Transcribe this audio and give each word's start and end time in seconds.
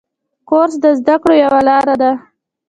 کورس 0.49 0.73
د 0.83 0.85
زده 0.99 1.15
کړو 1.21 1.33
یوه 1.43 1.61
لاره 1.69 1.95
ده. 2.01 2.11